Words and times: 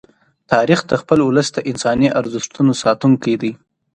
تاریخ 0.51 0.79
د 0.87 0.91
خپل 1.01 1.19
ولس 1.23 1.47
د 1.53 1.57
انساني 1.69 2.09
ارزښتونو 2.19 2.71
ساتونکی 2.83 3.35
دی. 3.41 3.51